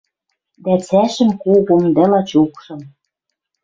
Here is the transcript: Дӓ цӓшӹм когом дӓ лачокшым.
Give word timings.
Дӓ 0.63 0.73
цӓшӹм 0.87 1.29
когом 1.41 1.83
дӓ 1.95 2.05
лачокшым. 2.11 2.81